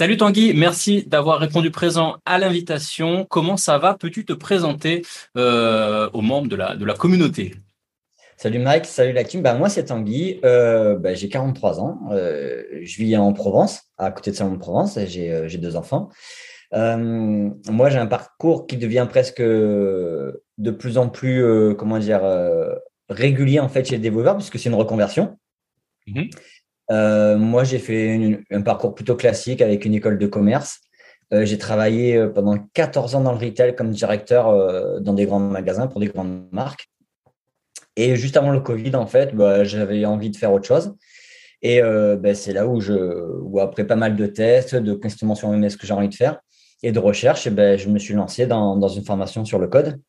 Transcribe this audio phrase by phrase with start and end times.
[0.00, 3.26] Salut Tanguy, merci d'avoir répondu présent à l'invitation.
[3.28, 3.92] Comment ça va?
[3.92, 5.02] Peux-tu te présenter
[5.36, 7.54] euh, aux membres de la, de la communauté?
[8.38, 9.42] Salut Mike, salut la team.
[9.42, 10.40] Bah, moi, c'est Tanguy.
[10.42, 11.98] Euh, bah, j'ai 43 ans.
[12.12, 14.98] Euh, je vis en Provence, à côté de Salon-de-Provence.
[15.04, 16.08] J'ai, j'ai deux enfants.
[16.72, 21.44] moi, j'ai un parcours qui devient presque de plus en plus,
[21.76, 22.22] comment dire,
[23.10, 25.36] régulier en fait chez le développeur, puisque c'est une reconversion.
[26.06, 26.30] Mhm.
[26.90, 30.80] Euh, moi, j'ai fait un parcours plutôt classique avec une école de commerce.
[31.32, 35.38] Euh, j'ai travaillé euh, pendant 14 ans dans le retail comme directeur dans des grands
[35.38, 36.88] magasins pour des grandes marques.
[37.96, 40.94] Et juste avant le Covid, en fait, bah, j'avais envie de faire autre chose.
[41.62, 45.50] Et bah, c'est là où, je, où, après pas mal de tests, de questionnements sur
[45.50, 46.40] ce que j'ai envie de faire
[46.82, 50.00] et de recherche, bah, je me suis lancé dans, dans, une formation sur le code.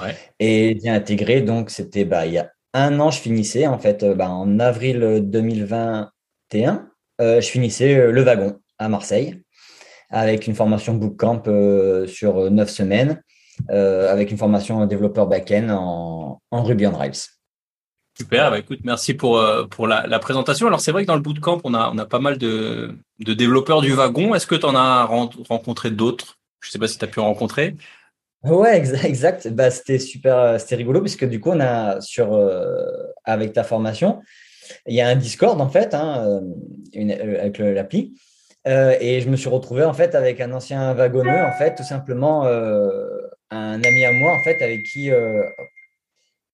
[0.00, 0.16] Ouais.
[0.40, 4.02] Et j'ai intégré, donc c'était bah, il y a un an, je finissais, en fait,
[4.02, 6.88] euh, bah, en avril 2021,
[7.20, 9.42] euh, je finissais euh, le wagon à Marseille
[10.10, 11.42] avec une formation bootcamp
[12.06, 13.20] sur neuf semaines,
[13.68, 17.26] avec une formation développeur back-end en, Ruby on Rails.
[18.16, 20.68] Super, bah, écoute, merci pour, pour la, présentation.
[20.68, 23.80] Alors c'est vrai que dans le bootcamp, on a, on a pas mal de, développeurs
[23.80, 24.32] du wagon.
[24.36, 26.38] Est-ce que tu en as rencontré d'autres?
[26.60, 27.74] Je ne sais pas si tu as pu en rencontrer.
[28.46, 29.48] Ouais, exact.
[29.48, 32.86] Bah, c'était super, euh, c'était rigolo puisque du coup, on a sur euh,
[33.24, 34.20] avec ta formation,
[34.86, 36.40] il y a un Discord en fait, hein,
[36.94, 38.14] euh, avec l'appli.
[38.66, 42.46] et je me suis retrouvé en fait avec un ancien wagonneux, en fait, tout simplement
[43.50, 45.10] un ami à moi en fait avec qui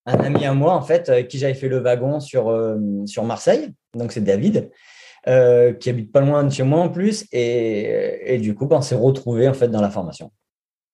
[0.07, 3.71] un ami à moi en fait avec qui j'avais fait le wagon sur Marseille.
[3.95, 4.71] Donc c'est David.
[5.25, 8.95] qui habite pas loin de chez moi en plus et, du coup ben, on s'est
[8.95, 10.31] retrouvé en fait dans la formation.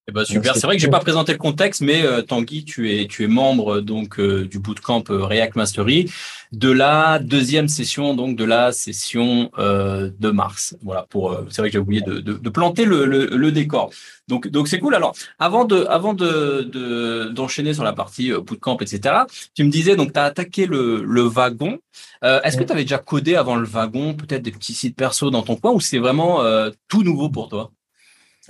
[0.08, 0.54] Eh ben, super.
[0.54, 3.26] C'est vrai que j'ai pas présenté le contexte, mais euh, Tanguy, tu es tu es
[3.26, 6.10] membre donc euh, du bootcamp euh, React Mastery
[6.52, 10.74] de la deuxième session donc de la session euh, de mars.
[10.82, 13.91] Voilà pour c'est vrai que j'ai oublié de, de, de, planter le, le, le, décor.
[14.28, 14.94] Donc donc c'est cool.
[14.94, 19.14] Alors avant de avant de d'enchaîner sur la partie bootcamp etc.
[19.54, 21.80] Tu me disais donc tu as attaqué le le wagon.
[22.22, 24.14] Est-ce que tu avais déjà codé avant le wagon?
[24.14, 26.42] Peut-être des petits sites perso dans ton coin ou c'est vraiment
[26.88, 27.72] tout nouveau pour toi?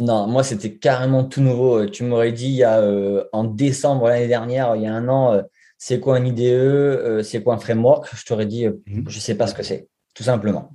[0.00, 1.86] Non, moi, c'était carrément tout nouveau.
[1.86, 5.08] Tu m'aurais dit il y a, euh, en décembre l'année dernière, il y a un
[5.08, 5.42] an, euh,
[5.76, 8.08] c'est quoi un IDE, euh, c'est quoi un framework?
[8.14, 9.08] Je t'aurais dit, mhm.
[9.08, 10.70] je ne sais pas ce que c'est, tout simplement.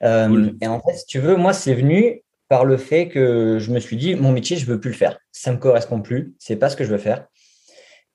[0.00, 3.80] Et en fait, si tu veux, moi, c'est venu par le fait que je me
[3.80, 5.18] suis dit, mon métier, je ne veux plus le faire.
[5.32, 7.26] Ça ne me correspond plus, c'est pas ce que je veux faire.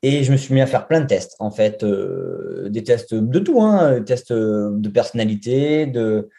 [0.01, 3.39] Et je me suis mis à faire plein de tests, en fait, des tests de
[3.39, 6.29] tout, hein, des tests de personnalité, de,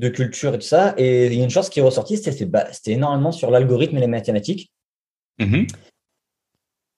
[0.00, 0.94] de culture et tout ça.
[0.96, 4.00] Et il y a une chose qui est ressortie, c'était bah, énormément sur l'algorithme et
[4.00, 4.72] les mathématiques.
[5.38, 5.66] Mhm.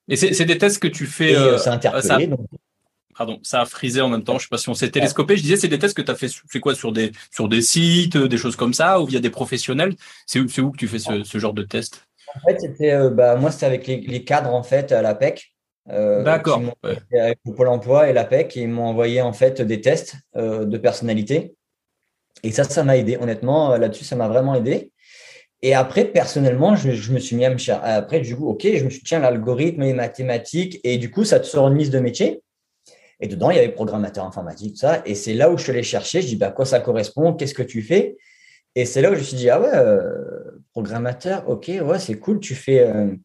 [0.09, 1.35] Et c'est des tests que tu fais.
[1.35, 2.29] Euh, ça a interpellé.
[3.15, 4.39] Pardon, ça a frisé en même temps.
[4.39, 5.37] Je sais pas si on s'est télescopé.
[5.37, 7.61] Je disais, c'est des tests que tu as fait, fait quoi sur des, sur des
[7.61, 9.93] sites, des choses comme ça, ou via des professionnels?
[10.25, 12.05] C'est où, où que tu fais ce, genre de tests
[12.35, 15.53] En fait, c'était, euh, bah, moi, c'était avec les, cadres en fait à l'APEC.
[15.89, 16.61] Euh, D'accord.
[16.83, 21.55] Avec le Pôle emploi et l'APEC, ils m'ont envoyé en fait des tests de personnalité
[22.43, 23.17] et ça, ça m'a aidé.
[23.19, 24.91] Honnêtement, euh, là-dessus, ça m'a vraiment aidé.
[25.61, 27.81] Et après, personnellement, je, me suis mis à me chercher.
[27.85, 30.81] Après, du coup, OK, je me suis dit, tiens, l'algorithme, les mathématiques.
[30.83, 32.43] Et du coup, ça te sort une liste de métiers.
[33.21, 35.01] Et dedans, il y avait programmateur informatique, tout ça.
[35.05, 36.21] Et c'est là où je suis allé chercher.
[36.21, 37.33] Je dis, bah, à quoi ça correspond?
[37.33, 38.17] Qu'est-ce que tu fais?
[38.75, 40.01] Et c'est là où je me suis dit, ah ouais, euh,
[40.73, 42.41] programmateur, OK, ouais, c'est cool.
[42.41, 43.15] Tu fais, euh,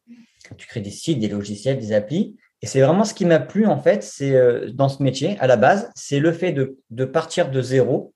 [0.55, 2.37] tu crées des sites, des logiciels, des applis.
[2.61, 4.33] Et c'est vraiment ce qui m'a plu, en fait, c'est
[4.73, 8.13] dans ce métier, à la base, c'est le fait de, de partir de zéro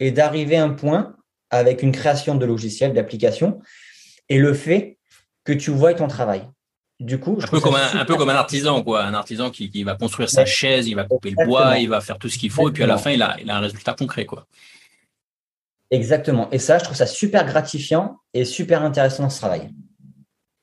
[0.00, 1.14] et d'arriver à un point
[1.50, 3.60] avec une création de logiciels, d'applications,
[4.28, 4.98] et le fait
[5.44, 6.48] que tu vois ton travail.
[6.98, 9.02] Du coup, un peu, comme un, peu comme un artisan, quoi.
[9.04, 12.18] Un artisan qui, va construire sa chaise, il va couper le bois, il va faire
[12.18, 13.94] tout ce qu'il faut, et puis à la fin, il a, il a un résultat
[13.94, 14.46] concret, quoi.
[15.90, 16.50] Exactement.
[16.50, 19.70] Et ça, je trouve ça super gratifiant et super intéressant dans ce travail.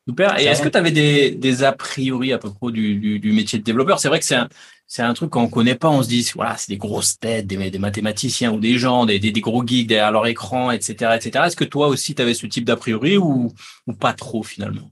[0.07, 0.39] Super.
[0.39, 3.63] Et est-ce que tu avais des, des a priori à propos du, du, métier de
[3.63, 4.00] développeur?
[4.00, 4.48] C'est vrai que c'est un,
[4.88, 5.89] c'est un truc qu'on connaît pas.
[5.89, 9.19] On se dit, voilà, c'est des grosses têtes, des, des mathématiciens ou des gens, des,
[9.19, 11.44] des, gros geeks derrière leur écran, etc., etc.
[11.48, 13.51] Est-ce que toi aussi, tu avais ce type d'a priori ou,
[13.86, 14.89] ou pas trop finalement?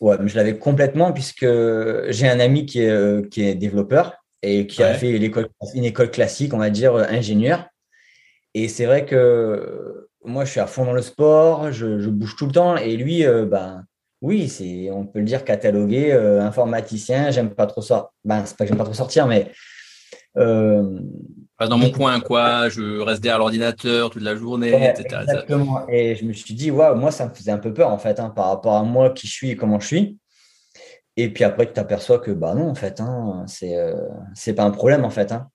[0.00, 1.46] Ouais, je l'avais complètement puisque
[2.08, 4.12] j'ai un ami qui est, euh, qui est développeur
[4.42, 7.68] et qui a fait l'école, une école classique, on va dire euh, ingénieur.
[8.52, 12.36] Et c'est vrai que moi, je suis à fond dans le sport, je, je bouge
[12.36, 12.76] tout le temps.
[12.76, 13.86] Et lui, euh, ben,
[14.22, 18.10] oui, c'est, on peut le dire catalogué, informaticien, j'aime pas trop ça.
[18.24, 19.50] Ben, c'est pas que j'aime pas trop sortir, mais
[21.68, 25.20] dans mon coin, quoi, je reste derrière l'ordinateur toute la journée, etc.
[25.22, 25.86] Exactement.
[25.88, 28.20] Et je me suis dit, waouh, moi, ça me faisait un peu peur, en fait,
[28.20, 30.18] hein, par rapport à moi, qui je suis et comment je suis.
[31.16, 34.64] Et puis après, tu t'aperçois que, bah non, en fait, hein, c'est euh, c'est pas
[34.64, 35.32] un problème, en fait.
[35.32, 35.48] Hein.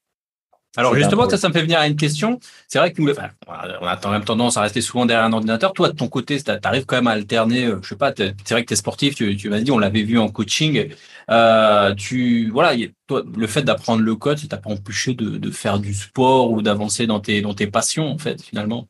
[0.78, 2.40] Alors justement, ça, ça me fait venir à une question.
[2.68, 5.74] C'est vrai que nous, on a quand même tendance à rester souvent derrière un ordinateur.
[5.74, 7.66] Toi, de ton côté, tu arrives quand même à alterner.
[7.66, 9.16] Euh, je sais pas, c'est vrai que tu es sportif.
[9.16, 10.90] Tu, tu m'as dit, on l'avait vu en coaching.
[11.32, 12.76] Euh, tu voilà,
[13.08, 16.52] toi, le fait d'apprendre le code, ça t'a pas empêché de, de, faire du sport
[16.52, 18.88] ou d'avancer dans tes dans tes passions en fait, finalement?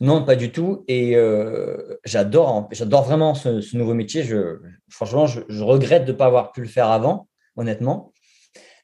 [0.00, 0.84] Non, pas du tout.
[0.86, 4.22] Et euh, j'adore, j'adore vraiment ce, ce, nouveau métier.
[4.22, 4.58] Je,
[4.88, 8.12] franchement, je, je regrette de ne pas avoir pu le faire avant, honnêtement.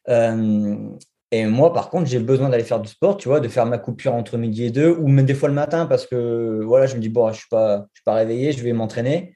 [0.09, 0.77] Euh,
[1.33, 3.79] et moi, par contre, j'ai besoin d'aller faire du sport, tu vois, de faire ma
[3.79, 6.97] coupure entre midi et deux, ou même des fois le matin, parce que voilà, je
[6.97, 9.35] me dis, bon, je ne suis, pas, je suis pas réveillé, je vais m'entraîner.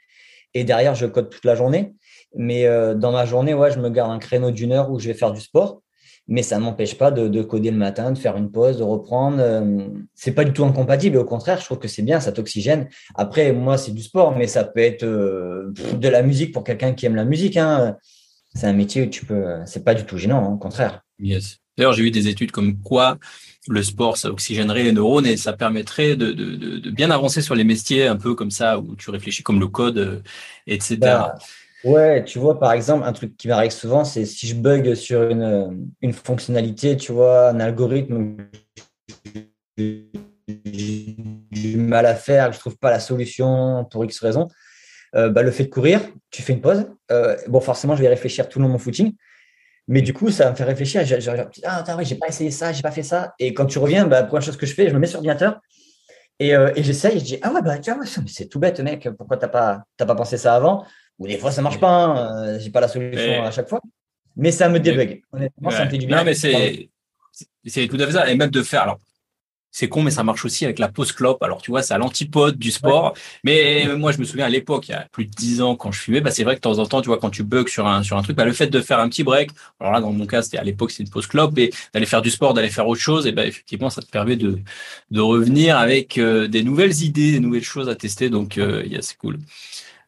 [0.54, 1.94] Et derrière, je code toute la journée.
[2.34, 5.06] Mais euh, dans ma journée, ouais, je me garde un créneau d'une heure où je
[5.06, 5.82] vais faire du sport.
[6.26, 8.82] Mais ça ne m'empêche pas de, de, coder le matin, de faire une pause, de
[8.82, 9.36] reprendre.
[9.40, 11.18] Euh, c'est pas du tout incompatible.
[11.18, 12.88] Au contraire, je trouve que c'est bien, ça t'oxygène.
[13.14, 16.94] Après, moi, c'est du sport, mais ça peut être euh, de la musique pour quelqu'un
[16.94, 17.56] qui aime la musique.
[17.56, 17.98] Hein.
[18.54, 19.44] C'est un métier où tu peux.
[19.66, 21.02] C'est pas du tout gênant, hein, au contraire.
[21.20, 21.60] Yes.
[21.76, 23.18] D'ailleurs, j'ai vu des études comme quoi
[23.68, 28.06] le sport, ça oxygénerait les neurones et ça permettrait de, bien avancer sur les métiers
[28.06, 30.20] un peu comme ça, où tu réfléchis comme le code, euh,
[30.66, 30.98] etc.
[31.00, 31.34] Bah,
[31.84, 35.22] ouais, tu vois, par exemple, un truc qui m'arrive souvent, c'est si je bug sur
[35.30, 38.36] une, une fonctionnalité, tu vois, un algorithme,
[39.76, 41.16] j'ai
[41.50, 44.48] du mal à faire, je trouve pas la solution pour X raison.
[45.14, 46.00] Euh, bah, le fait de courir,
[46.30, 46.86] tu fais une pause.
[47.10, 49.14] Euh, bon, forcément, je vais réfléchir tout le long de mon footing.
[49.86, 51.04] Mais du coup, ça me fait réfléchir.
[51.04, 51.30] Je,
[51.64, 53.34] ah, attends, j'ai pas essayé ça, j'ai pas fait ça.
[53.38, 55.18] Et quand tu reviens, bah, la première chose que je fais, je me mets sur
[55.18, 55.60] l'ordinateur
[56.38, 57.18] et, euh, et j'essaye.
[57.18, 59.08] Je dis, ah ouais, bah, tiens, c'est tout bête, mec.
[59.18, 60.86] Pourquoi t'as pas, pas pensé ça avant?
[61.18, 62.04] Ou des fois, ça marche pas.
[62.04, 62.16] Hein.
[62.16, 63.80] Euh, j'ai pas la solution à chaque fois.
[64.36, 65.22] Mais ça me débug.
[65.32, 66.18] Honnêtement, ça me fait du bien.
[66.18, 66.88] Non, mais c'est,
[67.64, 68.30] c'est tout à fait ça.
[68.30, 68.82] Et même de faire.
[68.82, 68.98] Alors,
[69.74, 71.42] c'est con, mais ça marche aussi avec la pause clope.
[71.42, 73.14] Alors, tu vois, c'est à l'antipode du sport.
[73.42, 75.90] Mais moi, je me souviens à l'époque, il y a plus de dix ans, quand
[75.90, 77.66] je fumais, bah, c'est vrai que de temps en temps, tu vois, quand tu bugs
[77.66, 79.50] sur un, sur un truc, bah, le fait de faire un petit break,
[79.80, 82.22] alors là, dans mon cas, c'était à l'époque, c'est une pause clope, et d'aller faire
[82.22, 84.60] du sport, d'aller faire autre chose, et ben, effectivement, ça te permet de,
[85.10, 88.30] de revenir avec euh, des nouvelles idées, des nouvelles choses à tester.
[88.30, 89.38] Donc, euh, yeah, c'est cool.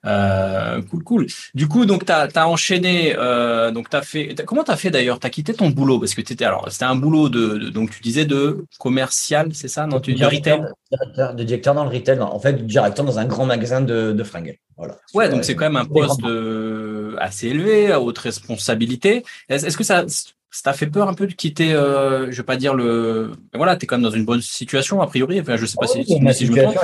[0.06, 1.26] Euh, cool, cool.
[1.54, 3.14] Du coup, donc, tu as, enchaîné.
[3.16, 4.34] Euh, donc, as fait.
[4.44, 5.18] comment tu as fait d'ailleurs?
[5.18, 5.98] Tu as quitté ton boulot?
[5.98, 6.44] Parce que tu étais.
[6.44, 9.86] Alors, c'était un boulot de, Donc, tu disais de commercial, c'est ça?
[9.86, 10.64] Non, tu dis retail?
[10.90, 12.20] Directeur, De directeur dans le retail.
[12.20, 14.58] en fait, directeur dans un grand magasin de, de fringues.
[14.76, 14.96] Voilà.
[15.14, 19.24] Ouais, donc c'est quand même un poste euh, assez élevé, à haute responsabilité.
[19.48, 20.04] Est-ce que ça.
[20.52, 23.32] Ça t'a fait peur un peu de quitter, euh, je vais pas dire le.
[23.52, 25.38] Voilà, tu es quand même dans une bonne situation a priori.
[25.38, 26.78] Enfin, je sais pas si, si, je me trompe.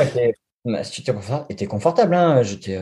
[0.64, 2.14] Ma situation était confortable.
[2.14, 2.42] Hein.
[2.42, 2.78] J'étais,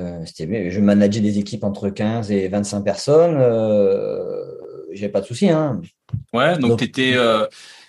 [0.71, 3.37] je manageais des équipes entre 15 et 25 personnes.
[3.39, 4.45] Euh,
[4.93, 5.49] J'avais pas de soucis.
[5.49, 5.81] Hein.
[6.33, 7.13] Ouais, donc, tu étais.
[7.15, 7.47] Euh...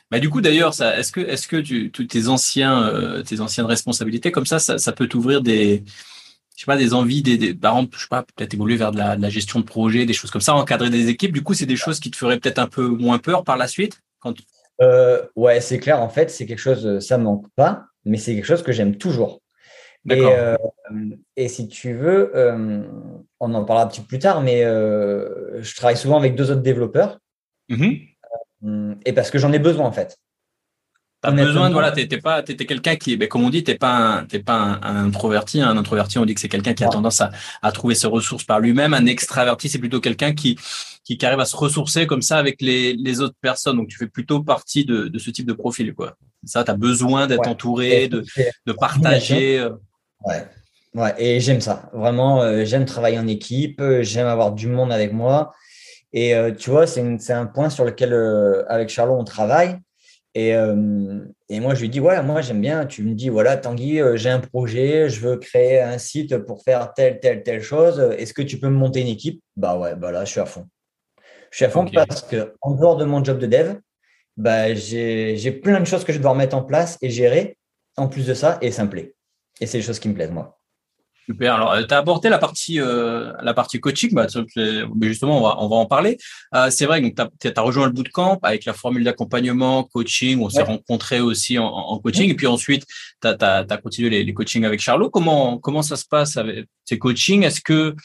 [0.09, 3.65] Bah, du coup, d'ailleurs, ça, est-ce que, est-ce que tu, tes anciens, euh, tes anciennes
[3.65, 5.83] responsabilités comme ça, ça, ça peut t'ouvrir des,
[6.55, 8.91] je sais pas, des envies, des, des par exemple, je sais pas, peut-être évoluer vers
[8.91, 11.31] de la, de la, gestion de projet, des choses comme ça, encadrer des équipes.
[11.31, 13.67] Du coup, c'est des choses qui te feraient peut-être un peu moins peur par la
[13.67, 14.01] suite.
[14.19, 14.35] Quand...
[14.81, 16.01] Euh, ouais, c'est clair.
[16.01, 18.97] En fait, c'est quelque chose, ça me manque pas, mais c'est quelque chose que j'aime
[18.97, 19.40] toujours.
[20.09, 20.57] Et, euh,
[21.35, 22.83] et, si tu veux, euh,
[23.39, 26.49] on en parlera un petit peu plus tard, mais euh, je travaille souvent avec deux
[26.51, 27.19] autres développeurs.
[27.69, 28.97] Mm-hmm.
[29.05, 30.17] et parce que j'en ai besoin, en fait.
[31.23, 33.75] Tu as besoin de, voilà, t'es pas, t'es quelqu'un qui, ben, comme on dit, t'es
[33.75, 35.61] pas un, pas un, introverti.
[35.61, 37.29] Un introverti, on dit que c'est quelqu'un qui a tendance à,
[37.61, 38.95] à trouver ses ressources par lui-même.
[38.95, 40.57] Un extraverti, c'est plutôt quelqu'un qui,
[41.03, 43.77] qui, arrive à se ressourcer comme ça avec les, les autres personnes.
[43.77, 46.17] Donc, tu fais plutôt partie de, de ce type de profil, quoi.
[46.43, 48.25] Ça, tu as besoin d'être entouré, de,
[48.65, 49.63] de partager.
[50.25, 50.45] Ouais.
[50.93, 51.89] Ouais, et j'aime ça.
[51.93, 55.53] Vraiment, euh, j'aime travailler en équipe, euh, j'aime avoir du monde avec moi.
[56.11, 58.13] Et euh, tu vois, c'est un point sur lequel,
[58.67, 59.77] avec Charlot, on travaille.
[60.33, 60.51] Et,
[61.49, 62.85] et, moi, je lui dis, voilà, moi, j'aime bien.
[62.85, 66.93] Tu me dis, voilà, Tanguy, j'ai un projet, je veux créer un site pour faire
[66.93, 67.99] telle, telle, telle chose.
[68.17, 69.41] Est-ce que tu peux me monter une équipe?
[69.57, 70.67] Bah ouais, bah là, je suis à fond.
[71.49, 73.75] Je suis à fond parce que en dehors de mon job de dev,
[74.37, 77.57] bah, j'ai plein de choses que je dois remettre en place et gérer
[77.97, 79.13] en plus de ça, et ça me plaît.
[79.59, 80.57] Et c'est les choses qui me plaisent, moi.
[81.25, 81.53] Super.
[81.53, 84.11] Alors, tu as abordé la partie, euh, la partie coaching.
[84.13, 84.27] Bah,
[85.01, 86.17] justement, on va, on va en parler.
[86.55, 90.41] Euh, c'est vrai que tu as, rejoint le bootcamp avec la formule d'accompagnement, coaching.
[90.41, 92.29] On s'est rencontrés aussi en, en coaching.
[92.29, 92.85] Et puis ensuite,
[93.21, 95.09] tu as, continué les, les, coachings avec Charlot.
[95.09, 97.43] Comment, comment ça se passe avec ces coachings?
[97.43, 97.95] Est-ce que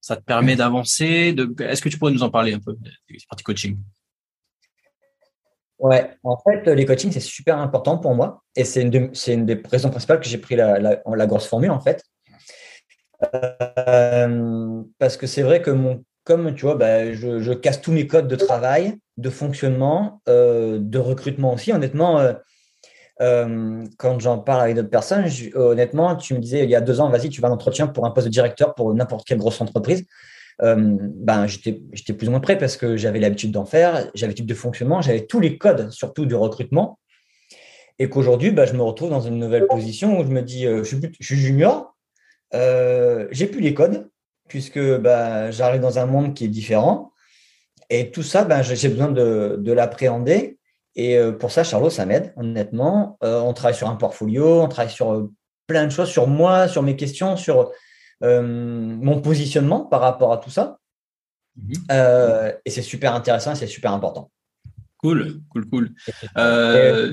[0.00, 1.34] ça te permet d'avancer?
[1.60, 2.74] Est-ce que tu pourrais nous en parler un peu
[3.08, 3.78] des parties coaching?
[5.78, 8.42] Ouais, en fait, les coachings, c'est super important pour moi.
[8.56, 11.80] Et c'est une, une, des raisons principales que j'ai pris la, la, grosse formule, en
[11.80, 12.02] fait.
[14.98, 18.26] parce que c'est vrai que mon, comme tu vois, bah, je, casse tous mes codes
[18.26, 21.72] de travail, de fonctionnement, de recrutement aussi.
[21.72, 22.34] Honnêtement,
[23.18, 27.08] quand j'en parle avec d'autres personnes, honnêtement, tu me disais il y a deux ans,
[27.08, 30.04] vas-y, tu vas à l'entretien pour un poste de directeur pour n'importe quelle grosse entreprise.
[30.60, 34.54] Ben, j'étais plus ou moins prêt parce que j'avais l'habitude d'en faire, j'avais type de
[34.54, 36.98] fonctionnement, j'avais tous les codes, surtout du recrutement.
[37.98, 40.84] Et qu'aujourd'hui, bah, je me retrouve dans une nouvelle position où je me dis, euh,
[40.84, 41.96] je, suis, junior,
[42.54, 44.08] euh, j'ai plus les codes,
[44.48, 47.12] puisque bah, j'arrive dans un monde qui est différent.
[47.90, 50.58] Et tout ça, ben, j'ai besoin de, l'appréhender.
[50.94, 53.18] Et euh, pour ça, Charlot, ça m'aide, honnêtement.
[53.20, 55.28] on travaille sur un portfolio, on travaille sur
[55.66, 57.72] plein de choses, sur moi, sur mes questions, sur
[58.20, 60.78] mon positionnement par rapport à tout ça.
[61.56, 61.72] Mmh
[62.64, 64.30] et c'est super intéressant et c'est super important.
[64.98, 65.94] Cool, cool, cool.
[66.36, 67.12] Euh...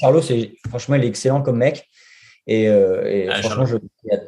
[0.00, 0.22] Charlot,
[0.68, 1.86] franchement, il est excellent comme mec.
[2.48, 3.76] Et, euh, ah, franchement, je,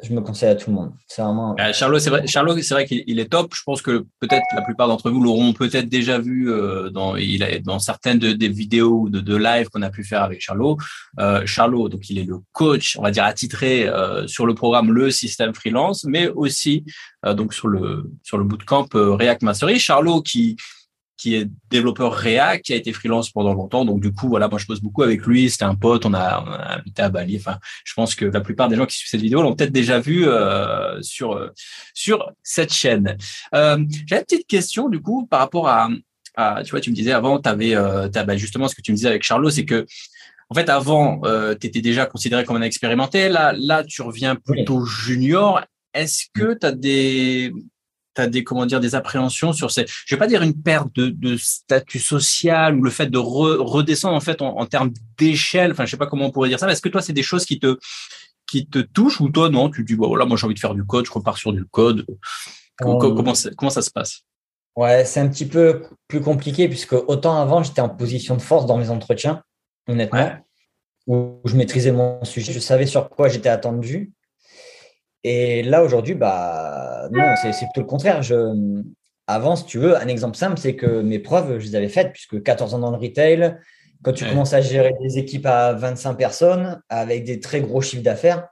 [0.03, 0.91] je, me conseille à tout le monde.
[1.07, 1.55] C'est vraiment.
[1.57, 3.53] Ah, Charlot, c'est vrai, Charlot, c'est vrai qu'il est top.
[3.55, 7.43] Je pense que peut-être la plupart d'entre vous l'auront peut-être déjà vu euh, dans, il
[7.43, 10.77] a, dans certaines des vidéos de, de live qu'on a pu faire avec Charlot.
[11.19, 14.91] Euh, Charlot, donc il est le coach, on va dire attitré euh, sur le programme
[14.91, 16.83] le système freelance, mais aussi
[17.25, 19.79] euh, donc sur le sur le bootcamp React Mastery.
[19.79, 20.57] Charlot qui
[21.19, 23.83] qui est développeur React, qui a été freelance pendant longtemps.
[23.83, 25.49] Donc du coup, voilà, moi je bosse beaucoup avec lui.
[25.49, 27.35] C'était un pote, on a, on a, habité à Bali.
[27.37, 29.99] Enfin, je pense que la plupart des gens qui suivent cette vidéo l'ont peut-être déjà
[29.99, 31.49] vu euh, sur euh,
[31.93, 33.17] sur cette chaîne.
[33.53, 35.89] Euh, J'ai une petite question du coup par rapport à,
[36.35, 38.91] à tu vois, tu me disais avant, tu avais euh, bah, justement ce que tu
[38.91, 39.85] me disais avec Charlot, c'est que
[40.51, 43.29] en fait, avant, euh, tu étais déjà considéré comme un expérimenté.
[43.29, 45.61] Là, là, tu reviens plutôt junior.
[45.93, 47.53] Est-ce que tu as des
[48.19, 51.37] as des comment dire des appréhensions sur ces je vais pas dire une perte de,
[51.37, 55.97] statut social ou le fait de redescendre en fait en, termes d'échelle enfin je sais
[55.97, 57.77] pas comment on pourrait dire ça mais est-ce que toi c'est des choses qui te
[58.49, 60.75] qui te touchent ou toi non tu dis bon voilà moi j'ai envie de faire
[60.75, 62.05] du code je repars sur du code.
[62.77, 64.21] Comment, euh, comment, ça, comment ça se passe?
[64.75, 68.65] Ouais c'est un petit peu plus compliqué puisque autant avant j'étais en position de force
[68.65, 69.43] dans mes entretiens
[69.87, 70.37] honnêtement
[71.07, 74.13] où je maîtrisais mon sujet je savais sur quoi j'étais attendu
[75.23, 78.21] et là, aujourd'hui, bah, non, c'est plutôt le contraire.
[78.23, 78.81] Je,
[79.27, 82.13] avant, si tu veux, un exemple simple, c'est que mes preuves, je les avais faites,
[82.13, 83.57] puisque 14 ans dans le retail,
[84.01, 88.03] quand tu commences à gérer des équipes à 25 personnes avec des très gros chiffres
[88.03, 88.47] d'affaires,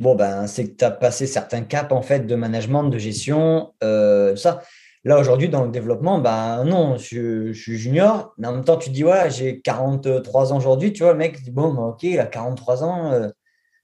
[0.00, 3.74] bon, ben, c'est que tu as passé certains caps en fait, de management, de gestion,
[3.84, 4.62] euh, ça.
[5.04, 8.88] Là, aujourd'hui, dans le développement, ben non, je, suis junior, mais en même temps, tu
[8.90, 12.02] te dis, ouais, j'ai 43 ans aujourd'hui, tu vois, le mec dit, bon, ben, ok,
[12.02, 13.28] il a 43 ans, euh,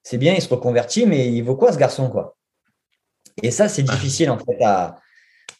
[0.04, 2.36] c'est bien, il se reconvertit, mais il vaut quoi ce garçon quoi?
[3.42, 4.62] Et ça, c'est difficile en fait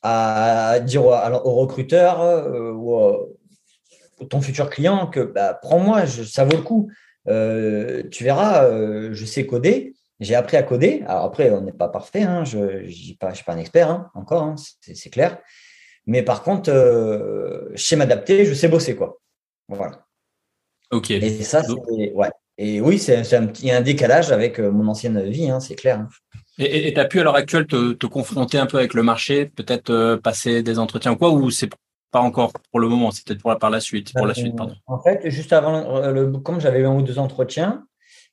[0.02, 6.56] à, dire au recruteur euh, ou à ton futur client que bah, prends-moi, ça vaut
[6.56, 6.90] le coup.
[7.26, 11.02] Euh, tu verras, euh, je sais coder, j'ai appris à coder.
[11.06, 14.42] Alors après, on n'est pas parfait, hein, je ne suis pas, un expert hein, encore,
[14.42, 15.38] hein, c'est clair.
[16.06, 18.94] Mais par contre, je sais m'adapter, je sais bosser.
[18.94, 19.18] quoi.
[19.68, 20.04] Voilà.
[20.90, 21.10] Ok.
[21.10, 24.70] Et ça, c'est ouais, et oui, c'est un, il y a un décalage avec euh,
[24.70, 26.00] mon ancienne vie, hein, c'est clair.
[26.00, 26.08] Hein.
[26.58, 29.90] Et tu as pu à l'heure actuelle te, confronter un peu avec le marché, peut-être
[29.90, 31.68] euh, passer des entretiens ou quoi, ou c'est
[32.12, 34.34] pas encore pour le moment, c'est peut-être pour la, par la suite, pour la euh,
[34.34, 34.76] suite, pardon.
[34.86, 37.84] En fait, juste avant le comme j'avais eu un ou deux entretiens,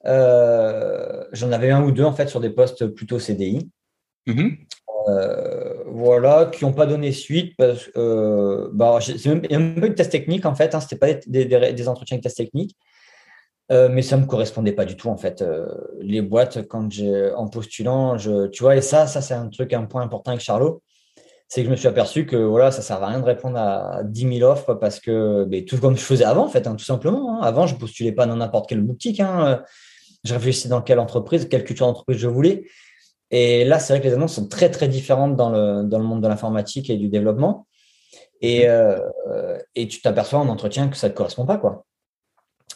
[0.06, 3.70] j'en avais un ou deux en fait sur des postes plutôt CDI.
[4.28, 4.50] Mmh
[5.88, 9.94] voilà, qui n'ont pas donné suite parce que bah, il y a un peu de
[9.94, 12.78] test technique en fait, hein, c'était pas des, des, des, entretiens de test technique.
[13.72, 15.42] Euh, mais ça me correspondait pas du tout en fait.
[15.42, 15.66] Euh,
[16.02, 19.72] les boîtes, quand j'ai en postulant, je, tu vois, et ça, ça c'est un truc,
[19.74, 20.82] un point important avec Charlot,
[21.48, 24.02] c'est que je me suis aperçu que voilà, ça sert à rien de répondre à
[24.04, 26.84] 10 000 offres parce que mais tout comme je faisais avant en fait, hein, tout
[26.84, 27.38] simplement.
[27.38, 27.40] Hein.
[27.44, 29.22] Avant, je postulais pas dans n'importe quelle boutique.
[29.22, 29.64] Hein.
[30.26, 32.66] Je réfléchissais dans quelle entreprise, quelle culture d'entreprise je voulais.
[33.32, 36.04] Et là, c'est vrai que les annonces sont très très différentes dans le, dans le
[36.04, 37.68] monde de l'informatique et du développement.
[38.42, 39.00] Et, euh,
[39.76, 41.58] et tu t'aperçois en entretien que ça ne te correspond pas.
[41.58, 41.86] quoi.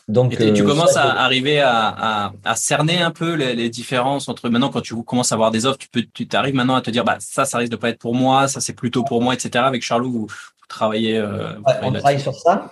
[0.08, 4.82] Donc, tu euh, commences à arriver à, cerner un peu les, différences entre maintenant quand
[4.82, 7.18] tu commences à avoir des offres, tu peux, tu arrives maintenant à te dire bah
[7.20, 9.64] ça, ça risque de pas être pour moi, ça c'est plutôt pour moi, etc.
[9.66, 10.28] Avec Charlot, vous,
[10.70, 11.18] travaillez.
[11.18, 12.72] Euh, on travaille sur ça.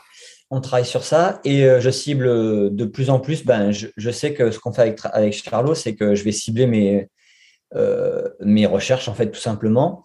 [0.51, 2.25] On travaille sur ça et euh, je cible
[2.75, 3.44] de plus en plus.
[3.44, 6.68] Ben, je, sais que ce qu'on fait avec, avec Charlot, c'est que je vais cibler
[6.68, 7.10] mes
[8.39, 10.03] mes recherches en fait tout simplement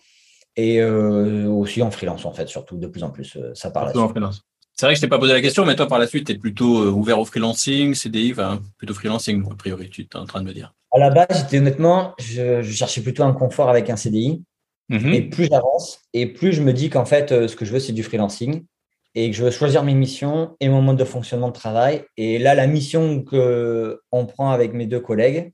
[0.56, 3.96] et aussi en freelance en fait surtout de plus en plus ça parle.
[3.98, 4.48] En freelance.
[4.78, 6.32] C'est vrai que je t'ai pas posé la question, mais toi, par la suite, tu
[6.32, 10.24] es plutôt euh, ouvert au freelancing, CDI, enfin, plutôt freelancing, a priori, tu es en
[10.24, 10.72] train de me dire.
[10.92, 14.44] À la base, j'étais honnêtement, je, cherchais plutôt un confort avec un CDI.
[14.88, 15.12] Mhm.
[15.12, 17.80] Et plus j'avance, et plus je me dis qu'en fait, euh, ce que je veux,
[17.80, 18.64] c'est du freelancing
[19.16, 22.04] et que je veux choisir mes missions et mon mode de fonctionnement de travail.
[22.16, 25.52] Et là, la mission que on prend avec mes deux collègues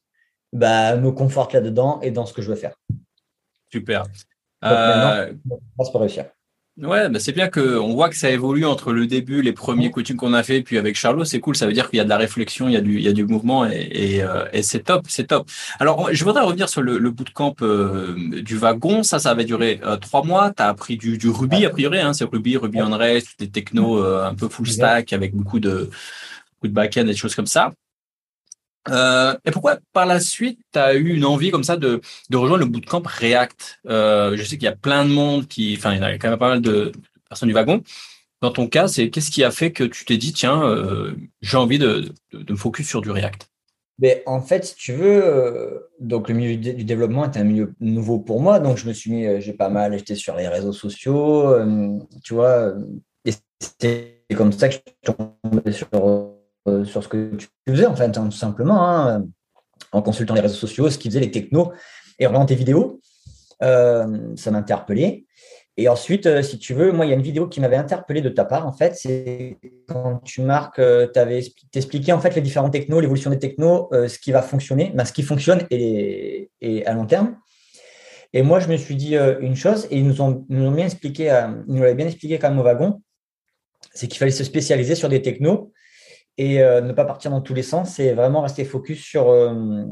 [0.53, 2.75] bah, me conforte là-dedans et dans ce que je veux faire.
[3.73, 4.05] Super.
[4.65, 5.33] Euh...
[5.79, 6.27] on va réussir.
[6.83, 10.17] Ouais, bah c'est bien qu'on voit que ça évolue entre le début, les premiers coachings
[10.17, 11.55] qu'on a fait, puis avec Charlot, c'est cool.
[11.55, 13.07] Ça veut dire qu'il y a de la réflexion, il y a du, il y
[13.07, 15.49] a du mouvement et, et, euh, et c'est top, c'est top.
[15.79, 19.05] Alors, je voudrais revenir sur le, le bootcamp euh, du wagon.
[19.05, 20.51] Ça, ça avait duré euh, trois mois.
[20.51, 23.49] Tu as appris du, du Ruby, a priori, hein, c'est Ruby, Ruby on Rails, des
[23.49, 25.91] technos un peu full stack avec beaucoup de,
[26.55, 27.73] beaucoup de back-end et des choses comme ça.
[28.91, 32.01] Euh, et pourquoi par la suite, tu as eu une envie comme ça de,
[32.31, 33.81] de rejoindre le bootcamp React?
[33.89, 36.31] Euh, Je sais qu'il y a plein de monde qui, enfin, il y a quand
[36.31, 36.93] même pas mal de
[37.29, 37.83] personnes du wagon.
[38.43, 41.57] Dans ton cas, c'est qu'est-ce qui a fait que tu t'es dit, tiens, euh, j'ai
[41.57, 43.49] envie de, de, me focus sur du React?
[43.99, 47.75] Mais en fait, si tu veux, euh, donc le milieu du développement est un milieu
[47.81, 50.49] nouveau pour moi, donc je me suis mis, euh, j'ai pas mal, j'étais sur les
[50.49, 52.75] réseaux sociaux, euh, tu vois,
[53.25, 55.89] et c'était comme ça que je suis tombé sur
[56.85, 59.25] sur ce que tu faisais, en fait, hein, tout simplement, hein,
[59.93, 61.73] en consultant les réseaux sociaux, ce qu'ils faisaient, les technos,
[62.19, 63.01] et en tes vidéos.
[63.63, 65.27] Euh, ça m'a interpellé.
[65.77, 68.21] Et ensuite, euh, si tu veux, moi, il y a une vidéo qui m'avait interpellé
[68.21, 70.81] de ta part, en fait, c'est quand tu marques,
[71.13, 71.41] tu avais
[72.13, 75.23] en fait les différents technos, l'évolution des technos, ce qui va fonctionner, ben, ce qui
[75.23, 76.51] fonctionne et,
[76.87, 77.37] à long terme.
[78.33, 81.25] Et moi, je me suis dit une chose, et ils nous ont bien expliqué,
[81.69, 83.03] ils nous l'avaient bien expliqué quand même au wagon,
[83.93, 85.73] c'est qu'il fallait se spécialiser sur des technos
[86.37, 89.85] et euh, ne pas partir dans tous les sens c'est vraiment rester focus sur, euh,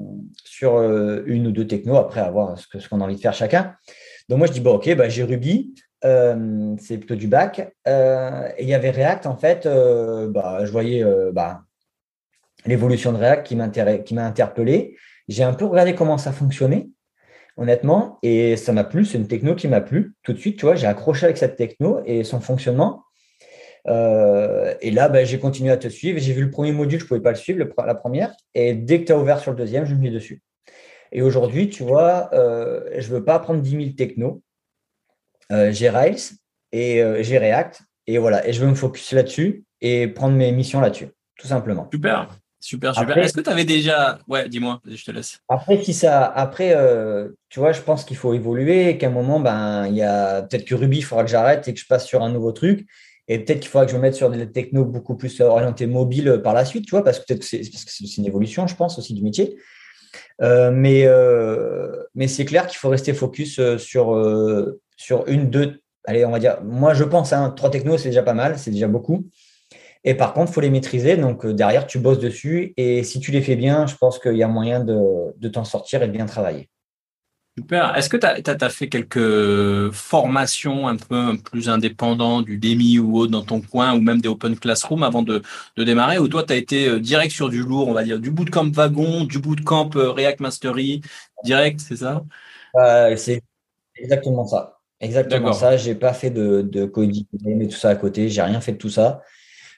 [0.45, 3.35] sur euh, une ou deux technos après avoir ce, ce qu'on a envie de faire
[3.35, 3.77] chacun.
[4.29, 8.69] Donc moi je dis bon ok bah, j'ai Ruby, c'est plutôt du bac et il
[8.69, 9.69] y avait React en fait,
[10.31, 11.63] bah, je voyais bah,
[12.67, 14.97] l'évolution de React qui m'a interpellé.
[15.29, 16.89] J'ai un peu regardé comment ça fonctionnait
[17.57, 20.65] honnêtement et ça m'a plu, c'est une techno qui m'a plu tout de suite, tu
[20.65, 23.05] vois, j'ai accroché avec cette techno et son fonctionnement.
[23.89, 26.19] Euh, et là, ben, j'ai continué à te suivre.
[26.19, 28.33] J'ai vu le premier module, je ne pouvais pas le suivre, la première.
[28.55, 30.43] Et dès que tu as ouvert sur le deuxième, je me mis dessus.
[31.11, 34.43] Et aujourd'hui, tu vois, euh, je ne veux pas apprendre 10 000 technos.
[35.51, 36.33] Euh, j'ai Rails
[36.71, 37.83] et j'ai React.
[38.07, 41.89] Et voilà, et je veux me focus là-dessus et prendre mes missions là-dessus, tout simplement.
[41.93, 42.29] Super.
[42.59, 43.19] Super, super.
[43.19, 44.21] Est-ce que tu avais déjà.
[44.29, 45.41] Ouais, dis-moi, je te laisse.
[45.49, 46.25] Après, si ça.
[46.25, 46.77] Après,
[47.49, 50.43] tu vois, je pense qu'il faut évoluer et qu'à un moment, ben, il y a
[50.43, 52.87] peut-être que Ruby, il faudra que j'arrête et que je passe sur un nouveau truc.
[53.29, 56.41] Et peut-être qu'il faudra que je me mette sur des technos beaucoup plus orientés mobiles
[56.43, 59.15] par la suite, tu vois, parce que peut-être que c'est une évolution, je pense, aussi
[59.15, 59.57] du métier.
[60.41, 64.21] Euh, mais euh, mais c'est clair qu'il faut rester focus euh, sur,
[64.97, 68.23] sur une, deux, allez, on va dire, moi je pense, hein, trois technos, c'est déjà
[68.23, 69.29] pas mal, c'est déjà beaucoup.
[70.05, 71.17] Et par contre, il faut les maîtriser.
[71.17, 72.75] Donc derrière, tu bosses dessus.
[72.77, 74.99] Et si tu les fais bien, je pense qu'il y a moyen de,
[75.37, 76.69] de t'en sortir et de bien travailler.
[77.59, 77.95] Super.
[77.97, 83.33] Est-ce que tu as, fait quelques formations un peu plus indépendantes du DEMI ou autre
[83.33, 85.43] dans ton coin ou même des Open Classroom avant de,
[85.77, 86.19] de démarrer?
[86.19, 88.71] Ou toi tu as été euh, direct sur du lourd, on va dire, du bootcamp
[88.71, 91.03] wagon, du bootcamp euh, React Mastery,
[91.45, 92.23] direct, c'est ça?
[92.77, 93.43] Euh, C'est
[93.97, 94.79] exactement ça.
[95.01, 95.77] Exactement ça.
[95.77, 97.27] J'ai pas fait de, de coding
[97.61, 98.31] et tout ça à côté.
[98.31, 99.21] J'ai rien fait de tout ça.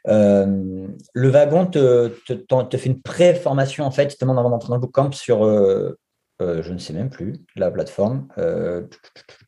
[0.07, 4.75] Euh, le wagon te, te, te, fait une pré-formation en fait, demande avant d'entrer dans
[4.75, 5.99] le bootcamp sur euh,
[6.41, 8.29] je ne sais même plus la plateforme.
[8.39, 8.83] Euh,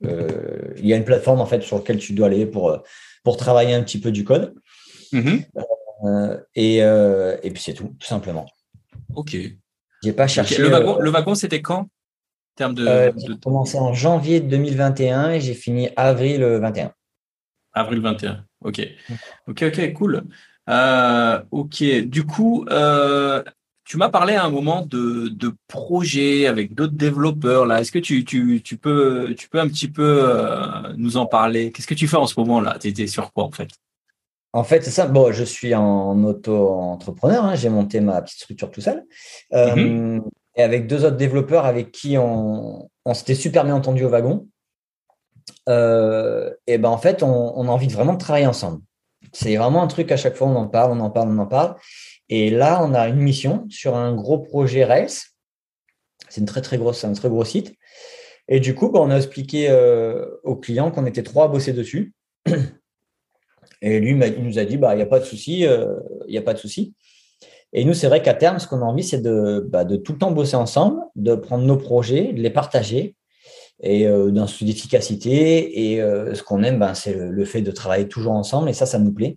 [0.04, 2.82] euh, il y a une plateforme en fait sur laquelle tu dois aller pour,
[3.24, 4.54] pour travailler un petit peu du code.
[5.12, 6.42] Mm-hmm.
[6.54, 8.46] Et, et, puis c'est tout, tout simplement.
[9.14, 9.36] Ok.
[10.02, 10.60] J'ai pas cherché.
[10.62, 11.80] Le wagon, le wagon c'était quand?
[11.80, 11.88] En
[12.56, 16.92] termes de, J'ai commencé en janvier 2021 et j'ai fini avril 21.
[17.74, 18.44] Avril 21.
[18.62, 18.80] Ok.
[19.08, 19.14] Mm.
[19.48, 20.24] Ok, ok, cool.
[21.50, 21.84] ok.
[22.06, 22.64] Du coup,
[23.86, 27.66] tu m'as parlé à un moment de, de projets avec d'autres développeurs.
[27.66, 31.26] Là, est-ce que tu, tu, tu, peux, tu peux un petit peu euh, nous en
[31.26, 31.70] parler?
[31.70, 32.76] Qu'est-ce que tu fais en ce moment là?
[32.80, 33.68] Tu étais sur quoi en fait?
[34.52, 35.06] En fait, c'est ça.
[35.06, 37.44] Bon, je suis en auto-entrepreneur.
[37.44, 37.54] Hein.
[37.54, 39.04] J'ai monté ma petite structure tout seul.
[39.52, 40.22] Euh, mm-hmm.
[40.56, 44.48] Et avec deux autres développeurs avec qui on, on s'était super bien entendu au wagon.
[45.68, 48.80] Euh, et ben en fait, on, on a envie de vraiment de travailler ensemble.
[49.32, 51.46] C'est vraiment un truc à chaque fois on en parle, on en parle, on en
[51.46, 51.76] parle.
[52.28, 55.10] Et là, on a une mission sur un gros projet Rails.
[56.28, 57.74] C'est une très très grosse, un très gros site.
[58.48, 61.72] Et du coup, bah, on a expliqué euh, au client qu'on était trois à bosser
[61.72, 62.14] dessus.
[63.82, 66.32] Et lui, il nous a dit, bah, il n'y a pas de souci, euh, il
[66.32, 66.94] n'y a pas de souci.
[67.72, 70.12] Et nous, c'est vrai qu'à terme, ce qu'on a envie, c'est de, bah, de, tout
[70.12, 73.16] le temps bosser ensemble, de prendre nos projets, de les partager
[73.82, 75.92] et euh, d'un souci d'efficacité.
[75.92, 78.70] Et ce qu'on aime, ben, c'est le, fait de travailler toujours ensemble.
[78.70, 79.36] Et ça, ça nous plaît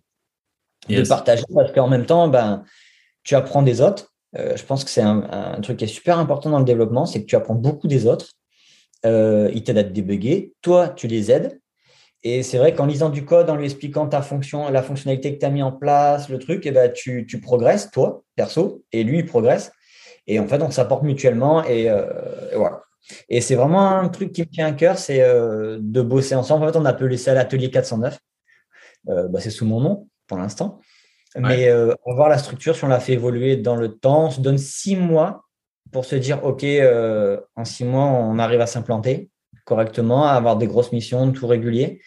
[0.88, 2.64] de partager parce qu'en même temps, ben,
[3.24, 4.14] tu apprends des autres.
[4.38, 7.22] Euh, je pense que c'est un, truc qui est super important dans le développement, c'est
[7.22, 8.34] que tu apprends beaucoup des autres.
[9.06, 10.54] Euh, ils t'aident à te débugger.
[10.62, 11.60] Toi, tu les aides.
[12.24, 15.40] Et c'est vrai qu'en lisant du code, en lui expliquant ta fonction, la fonctionnalité que
[15.40, 19.06] tu as mis en place, le truc, eh ben, tu, tu, progresses, toi, perso, et
[19.06, 19.72] lui, il progresse.
[20.28, 21.64] Et en fait, on s'apporte mutuellement.
[21.64, 22.06] Et, euh,
[22.56, 22.82] voilà.
[23.30, 26.66] Et c'est vraiment un truc qui me tient à cœur, c'est de bosser ensemble.
[26.66, 28.20] En fait, on a appelé ça l'atelier 409.
[29.06, 30.80] Bah, c'est sous mon nom pour l'instant.
[31.38, 34.32] Mais on va voir la structure, si on la fait évoluer dans le temps, on
[34.32, 35.46] se donne six mois
[35.92, 36.66] pour se dire, OK,
[37.56, 39.30] en six mois, on arrive à s'implanter
[39.66, 42.02] correctement, à avoir des grosses missions, tout régulier.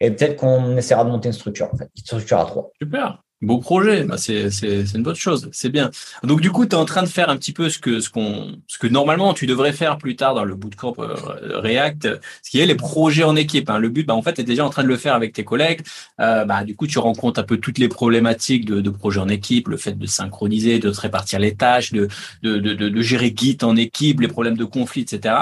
[0.00, 2.70] Et peut-être qu'on essaiera de monter une structure, en fait, une structure à trois.
[2.80, 3.20] Super.
[3.40, 4.48] Beau projet, bah c'est
[4.96, 5.92] une bonne chose, c'est bien.
[6.24, 8.10] Donc du coup, tu es en train de faire un petit peu ce que ce
[8.10, 11.14] qu'on ce que normalement tu devrais faire plus tard dans le bootcamp euh,
[11.60, 13.70] React, ce qui est les projets en équipe.
[13.70, 13.78] Hein.
[13.78, 15.44] Le but, bah, en fait, tu es déjà en train de le faire avec tes
[15.44, 15.82] collègues.
[16.20, 19.28] Euh, bah, du coup, tu rencontres un peu toutes les problématiques de, de projets en
[19.28, 22.08] équipe, le fait de synchroniser, de se répartir les tâches, de
[22.42, 25.34] de, de, de gérer Git en équipe, les problèmes de conflit, etc.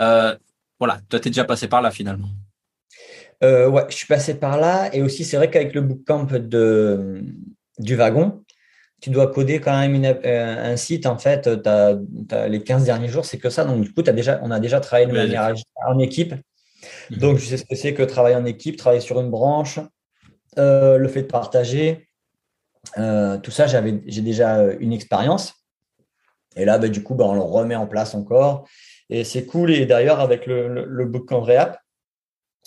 [0.00, 0.36] Euh,
[0.78, 2.28] voilà, toi, tu es déjà passé par là finalement.
[3.44, 4.94] Euh, ouais, je suis passé par là.
[4.94, 7.22] Et aussi, c'est vrai qu'avec le bootcamp de,
[7.78, 8.42] du wagon,
[9.00, 11.06] tu dois coder quand même euh, un site.
[11.06, 13.64] En fait, les 15 derniers jours, c'est que ça.
[13.64, 15.54] Donc, du coup, as déjà, on a déjà travaillé de manière
[15.86, 16.34] en équipe.
[17.10, 17.18] Mhm.
[17.18, 19.78] Donc, je sais ce que c'est que travailler en équipe, travailler sur une branche,
[20.58, 22.08] euh, le fait de partager.
[22.96, 25.54] tout ça, j'ai déjà une expérience.
[26.56, 28.66] Et là, bah, du coup, bah, on le remet en place encore.
[29.10, 29.70] Et c'est cool.
[29.70, 31.40] Et d'ailleurs, avec le, le, le bootcamp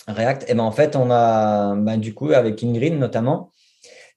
[0.08, 3.52] React, et eh ben en fait, on a ben, du coup avec Ingrid notamment,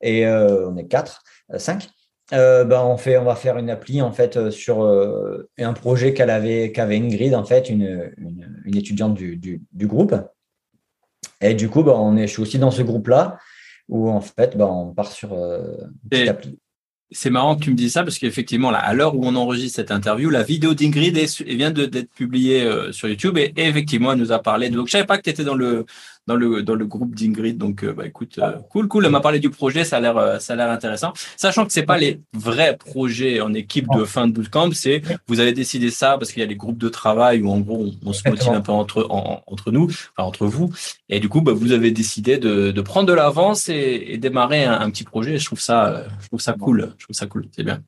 [0.02, 1.90] et euh, on est quatre, euh, cinq.
[2.34, 4.84] Euh, ben, on fait, on va faire une appli en fait sur
[5.60, 10.16] un projet qu'elle avait, qu'avait Ingrid en fait, une, une, étudiante du, du, du, groupe.
[11.40, 13.38] Et du coup, ben, on est, je suis aussi dans ce groupe-là
[13.88, 16.60] où en fait, ben, on part sur une petite appli.
[17.12, 19.92] C'est marrant que tu me dises ça parce qu'effectivement, à l'heure où on enregistre cette
[19.92, 21.16] interview, la vidéo d'Ingrid
[21.46, 24.70] vient d'être publiée sur YouTube et, effectivement, elle nous a parlé.
[24.70, 24.76] De...
[24.76, 25.86] Donc, je savais pas que tu étais dans le
[26.28, 27.58] dans le dans le groupe d'Ingrid.
[27.58, 29.06] Donc, euh, bah, écoute, euh, cool, cool.
[29.06, 31.14] Elle m'a parlé du projet, ça a l'air euh, ça a l'air intéressant.
[31.38, 35.40] Sachant que c'est pas les vrais projets en équipe de fin de bootcamp, c'est vous
[35.40, 38.14] avez décidé ça parce qu'il y a des groupes de travail où en gros on,
[38.14, 40.72] se motive un peu entre entre nous, enfin entre vous,
[41.10, 44.64] et du coup, bah, vous avez décidé de, de prendre de l'avance et, et, démarrer
[44.64, 45.38] un, un, petit projet.
[45.38, 46.94] Je trouve ça je trouve ça cool.
[46.98, 47.48] Je trouve ça cool.
[47.52, 47.82] C'est bien.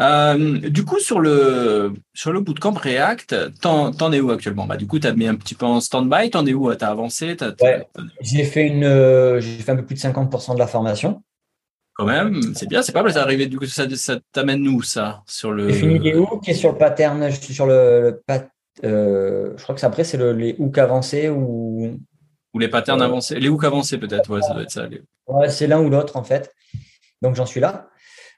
[0.00, 4.66] Euh, du coup, sur le, sur le bootcamp React, t'en, t'en es où actuellement?
[4.66, 6.74] Bah, Du coup, tu as mis un petit peu en stand-by, t'en es où?
[6.74, 7.36] Tu as avancé
[8.20, 11.22] J'ai fait, une, euh, j'ai fait un peu plus de 50% de la formation.
[11.94, 13.16] Quand même, c'est bien, c'est pas mal.
[13.18, 15.68] Arrivé, du coup, ça, ça t'amène où ça sur le...
[15.68, 18.22] J'ai fini les hooks et sur le pattern, je suis sur le,
[18.84, 21.98] euh, je crois que après, c'est le, les hooks avancés ou.
[22.54, 23.38] Ou les patterns avancés.
[23.38, 24.88] Les hooks avancés, peut-être, ouais, ça doit être ça.
[25.26, 26.54] Ouais, c'est l'un ou l'autre, en fait.
[27.22, 27.88] Donc, j'en suis là.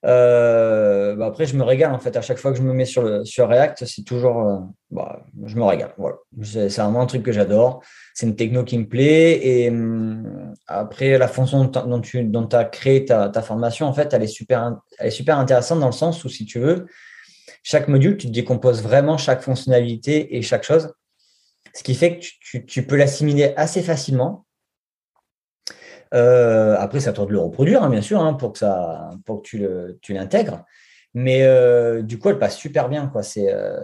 [0.04, 2.16] Euh, après, je me régale en fait.
[2.16, 4.46] À chaque fois que je me mets sur, le, sur React, c'est toujours.
[4.46, 4.58] Euh,
[4.90, 5.94] bah, je me régale.
[5.96, 6.16] Voilà.
[6.42, 7.82] C'est vraiment un truc que j'adore.
[8.14, 9.40] C'est une techno qui me plaît.
[9.46, 14.12] Et hum, après, la fonction dont tu dont as créé ta, ta, formation, en fait,
[14.12, 16.86] elle est, super, elle est super intéressante dans le sens où, si tu veux,
[17.62, 20.92] chaque module, tu décomposes vraiment chaque fonctionnalité et chaque chose.
[21.74, 24.44] Ce qui fait que tu, tu peux l'assimiler assez facilement
[26.14, 29.10] euh, après, c'est à toi de le reproduire, hein, bien sûr, hein, pour que ça,
[29.24, 30.64] pour que tu l'intègres.
[31.14, 33.22] Mais euh, du coup, elle passe super bien, quoi.
[33.22, 33.52] C'est.
[33.52, 33.76] Euh,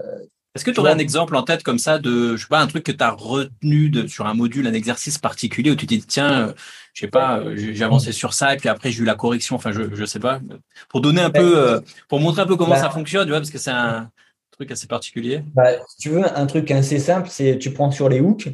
[0.55, 2.67] Est-ce que tu aurais un exemple en tête comme ça de, je sais pas, un
[2.67, 5.95] truc que tu as retenu de, sur un module, un exercice particulier où tu te
[5.95, 6.55] dis, tiens,
[6.95, 9.57] je sais pas, j'ai avancé sur ça et puis après j'ai eu la correction.
[9.57, 10.41] Enfin, je, je sais pas.
[10.89, 13.51] Pour donner un peu, pour montrer un peu comment bah ça fonctionne, tu vois, parce
[13.51, 14.11] que c'est un
[14.51, 15.43] truc assez particulier.
[15.55, 18.49] Bah, si tu veux, un truc assez simple, c'est tu prends sur les hooks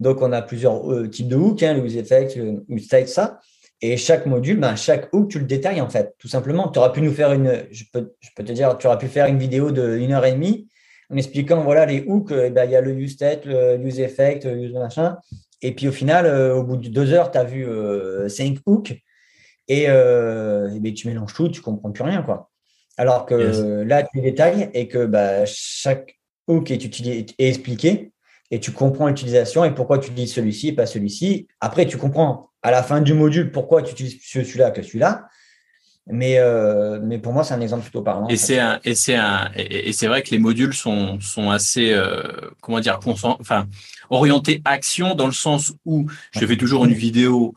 [0.00, 3.40] donc, on a plusieurs euh, types de hooks, hein, le effect, le state, ça.
[3.86, 6.70] Et chaque module, ben, chaque hook, tu le détailles en fait, tout simplement.
[6.70, 9.26] Tu aurais pu nous faire une, je peux, je peux te dire, tu pu faire
[9.26, 10.68] une vidéo d'une heure et demie
[11.10, 14.00] en expliquant, voilà, les hooks, eh ben, il y a le use state, le use
[14.00, 15.18] effect, le use machin.
[15.60, 18.56] Et puis au final, euh, au bout de deux heures, tu as vu euh, cinq
[18.64, 18.94] hooks
[19.68, 22.22] et, ben, tu mélanges tout, tu comprends plus rien.
[22.22, 22.50] quoi.
[22.96, 26.18] Alors que là, tu détailles et que bah, chaque
[26.48, 28.12] hook est, utilisé, est expliqué
[28.50, 31.48] et tu comprends l'utilisation et pourquoi tu utilises celui-ci et pas celui-ci.
[31.60, 35.28] Après, tu comprends à la fin du module pourquoi tu utilises celui-là que celui-là.
[36.06, 38.26] Mais, euh, mais pour moi, c'est un exemple plutôt parlant.
[38.28, 41.92] Et c'est un, et c'est un, et c'est vrai que les modules sont, sont assez,
[41.92, 42.22] euh,
[42.60, 43.66] comment dire, enfin,
[44.10, 47.54] orientés action dans le sens où je fais toujours une vidéo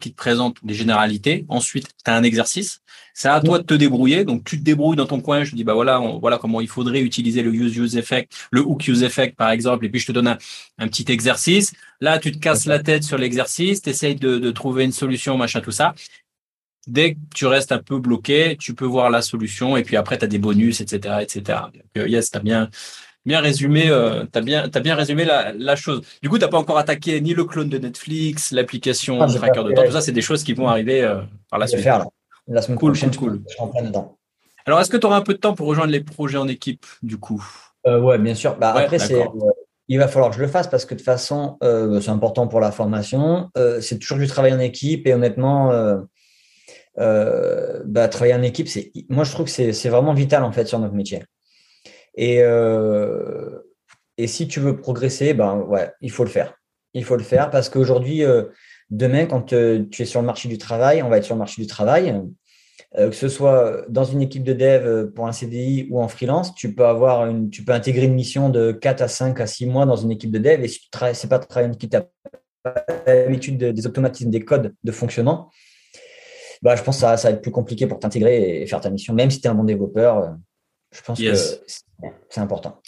[0.00, 1.44] qui te présente les généralités.
[1.48, 2.80] Ensuite, tu as un exercice.
[3.14, 4.24] C'est à toi de te débrouiller.
[4.24, 5.44] Donc, tu te débrouilles dans ton coin.
[5.44, 8.60] Je te dis, bah voilà, voilà comment il faudrait utiliser le use use effect, le
[8.60, 9.86] hook use effect, par exemple.
[9.86, 10.28] Et puis, je te donne
[10.78, 11.72] un, petit exercice.
[12.00, 13.82] Là, tu te casses la tête sur l'exercice.
[13.82, 15.94] Tu essayes de, de trouver une solution, machin, tout ça.
[16.86, 19.76] Dès que tu restes un peu bloqué, tu peux voir la solution.
[19.76, 21.58] Et puis après, tu as des bonus, etc., etc.
[21.74, 22.70] Donc, euh, yes, tu as bien,
[23.28, 26.00] bien résumé, euh, t'as bien, as bien résumé la, la chose.
[26.22, 29.72] Du coup, t'as pas encore attaqué ni le clone de Netflix, l'application ah, tracker de
[29.72, 29.84] temps.
[29.84, 31.82] Tout ça, c'est des choses qui vont arriver euh, par la suite.
[31.82, 32.06] Faire,
[32.48, 34.02] La semaine cool, prochaine, cool, cool.
[34.66, 36.84] Alors, est-ce que tu auras un peu de temps pour rejoindre les projets en équipe,
[37.02, 37.44] du coup?
[37.86, 38.56] Euh, Ouais, bien sûr.
[38.56, 39.24] Bah, après, c'est,
[39.88, 42.60] il va falloir que je le fasse parce que de toute façon, c'est important pour
[42.60, 43.50] la formation.
[43.80, 45.70] c'est toujours du travail en équipe et honnêtement,
[46.96, 50.78] bah, travailler en équipe, c'est, moi, je trouve que c'est, vraiment vital en fait sur
[50.78, 51.22] notre métier.
[52.20, 52.42] Et,
[54.18, 56.54] et si tu veux progresser, ben ouais, il faut le faire.
[56.92, 58.24] Il faut le faire parce qu'aujourd'hui,
[58.90, 61.62] demain, quand tu es sur le marché du travail, on va être sur le marché
[61.62, 62.20] du travail.
[62.96, 66.08] Euh, que ce soit dans une équipe de dev euh, pour un CDI ou en
[66.08, 69.46] freelance, tu peux avoir une, tu peux intégrer une mission de 4 à 5 à
[69.46, 70.64] 6 mois dans une équipe de dev.
[70.64, 71.94] Et si tu travailles, c'est pas travailler une équipe,
[73.06, 75.50] l'habitude des automatismes, des codes de fonctionnement,
[76.62, 78.88] bah, je pense que ça, ça va être plus compliqué pour t'intégrer et faire ta
[78.88, 80.36] mission, même si tu es un bon développeur.
[80.94, 81.34] Euh, je pense que
[82.30, 82.80] c'est important.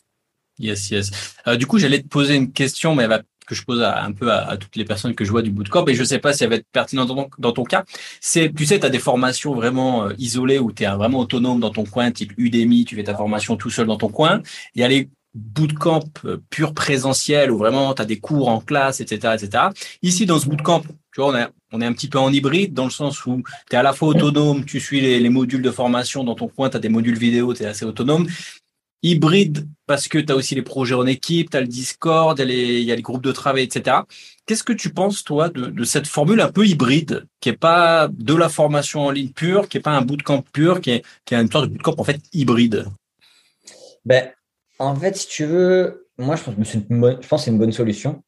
[0.59, 1.11] Yes, yes.
[1.57, 4.33] du coup, j'allais te poser une question, mais elle va que je pose un peu
[4.33, 6.45] à, toutes les personnes que je vois du bootcamp, et je ne sais pas si
[6.45, 7.09] elle va être pertinente
[7.39, 7.85] dans ton, cas.
[8.21, 11.59] C'est, tu sais, tu as des formations vraiment euh, isolées où tu es vraiment autonome
[11.59, 14.41] dans ton coin, type Udemy, tu fais ta formation tout seul dans ton coin.
[14.77, 18.61] Il y a les bootcamp euh, pur présentiel où vraiment tu as des cours en
[18.61, 19.65] classe, etc., etc.
[20.03, 22.75] Ici, dans ce bootcamp, tu vois, on est, on est un petit peu en hybride
[22.75, 25.63] dans le sens où tu es à la fois autonome, tu suis les, les modules
[25.63, 28.27] de formation dans ton coin, tu as des modules vidéo, tu es assez autonome,
[29.03, 32.81] hybride parce que tu as aussi les projets en équipe, tu as le Discord, il
[32.81, 33.99] y, a les groupes de travail, etc.
[34.47, 38.35] Qu'est-ce que tu penses, toi, de, cette formule un peu hybride, qui est pas de
[38.35, 41.41] la formation en ligne pure, qui est pas un bootcamp pur, qui est, qui est
[41.41, 42.87] une sorte de bootcamp en fait hybride?
[44.05, 44.31] Ben,
[44.79, 48.23] En fait, si tu veux, moi, je pense que je pense c'est une bonne solution.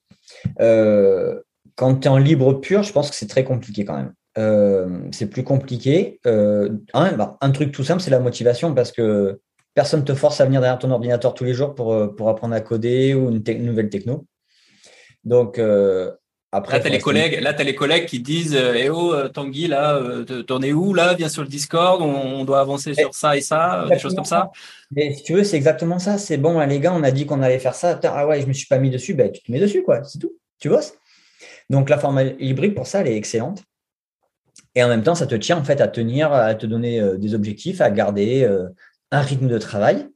[0.61, 1.41] Euh,
[1.83, 4.13] quand tu es en libre pur, je pense que c'est très compliqué quand même.
[4.39, 6.21] Euh, c'est plus compliqué.
[6.27, 9.41] Euh, un, bah, un, truc tout simple, c'est la motivation parce que
[9.75, 12.29] personne ne te force à venir derrière ton ordinateur tous les jours pour, euh, pour
[12.29, 14.27] apprendre à coder ou une, nouvelle techno.
[15.25, 16.13] Donc, euh,
[16.53, 16.75] après.
[16.75, 20.01] Là, tu as, les collègues, là, as les collègues qui disent Eh oh, Tanguy, là,
[20.47, 23.87] t'en es où là Viens sur le Discord, on, doit avancer sur ça et ça,
[23.91, 24.53] des choses comme ça.
[24.93, 26.17] Mais si tu veux, c'est exactement ça.
[26.17, 27.99] C'est bon, les gars, on a dit qu'on allait faire ça.
[28.05, 29.15] Ah ouais, je ne me suis pas mis dessus.
[29.15, 30.05] Ben, tu te mets dessus, quoi.
[30.05, 30.33] C'est tout.
[30.61, 30.95] Tu bosses.
[31.71, 33.63] Donc, la forme hybride, pour ça, elle est excellente.
[34.75, 37.35] Et en même temps, ça te tient en fait à tenir, à te donner des
[37.35, 38.49] objectifs, à garder
[39.11, 40.09] un rythme de travail.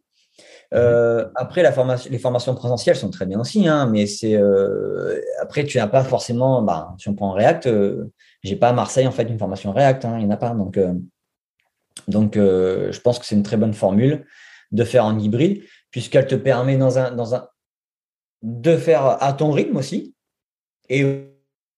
[0.74, 5.20] Euh, après, la formation, les formations présentielles sont très bien aussi, hein, mais c'est euh,
[5.40, 6.62] après tu n'as pas forcément.
[6.62, 8.12] Bah, si on prend React, euh,
[8.42, 10.50] j'ai pas à Marseille en fait une formation React, hein, il n'y en a pas.
[10.50, 10.78] Donc,
[12.08, 14.26] donc je pense que c'est une très bonne formule
[14.72, 17.48] de faire en hybride, puisqu'elle te permet dans un, dans un
[18.42, 20.14] de faire à ton rythme aussi,
[20.88, 21.05] et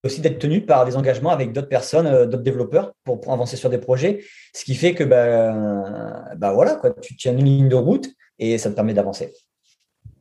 [0.03, 3.69] aussi d'être tenu par des engagements avec d'autres personnes, euh, d'autres développeurs pour, avancer sur
[3.69, 4.23] des projets.
[4.53, 8.57] Ce qui fait que bah, bah voilà, quoi, tu tiens une ligne de route et
[8.57, 9.33] ça te permet d'avancer.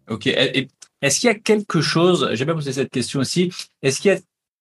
[0.08, 0.26] Ok.
[0.26, 4.14] est-ce qu'il y a quelque chose, j'ai pas posé cette question aussi, est-ce qu'il y
[4.14, 4.18] a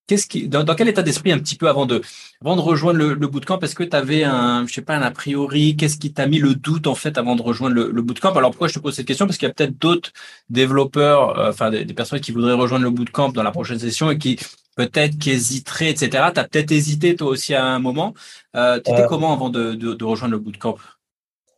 [0.07, 2.01] Qu'est-ce qui, dans, quel état d'esprit un petit peu avant de,
[2.41, 5.01] avant de rejoindre le, le bootcamp Est-ce que tu avais un, je sais pas, un
[5.01, 5.75] a priori?
[5.75, 8.31] Qu'est-ce qui t'a mis le doute en fait avant de rejoindre le, le bootcamp?
[8.31, 9.25] Alors pourquoi je te pose cette question?
[9.25, 10.13] Parce qu'il y a peut-être d'autres
[10.49, 14.17] développeurs, euh, enfin des, personnes qui voudraient rejoindre le bootcamp dans la prochaine session et
[14.17, 14.39] qui
[14.77, 16.09] peut-être qui hésiteraient, etc.
[16.33, 18.13] Tu as peut-être hésité toi aussi à un moment.
[18.55, 20.77] Euh, tu étais euh, comment avant de, de, de, rejoindre le bootcamp?